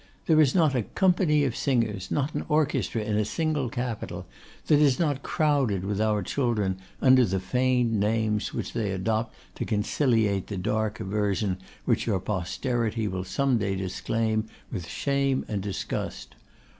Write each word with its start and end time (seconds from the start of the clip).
There 0.25 0.41
is 0.41 0.55
not 0.55 0.73
a 0.73 0.81
company 0.81 1.43
of 1.43 1.55
singers, 1.55 2.09
not 2.09 2.33
an 2.33 2.43
orchestra 2.49 3.03
in 3.03 3.17
a 3.17 3.23
single 3.23 3.69
capital, 3.69 4.25
that 4.65 4.79
is 4.79 4.97
not 4.97 5.21
crowded 5.21 5.85
with 5.85 6.01
our 6.01 6.23
children 6.23 6.79
under 7.03 7.23
the 7.23 7.39
feigned 7.39 7.99
names 7.99 8.51
which 8.51 8.73
they 8.73 8.89
adopt 8.89 9.35
to 9.57 9.63
conciliate 9.63 10.47
the 10.47 10.57
dark 10.57 10.99
aversion 10.99 11.57
which 11.85 12.07
your 12.07 12.19
posterity 12.19 13.07
will 13.07 13.23
some 13.23 13.59
day 13.59 13.75
disclaim 13.75 14.47
with 14.71 14.87
shame 14.87 15.45
and 15.47 15.61
disgust. 15.61 16.33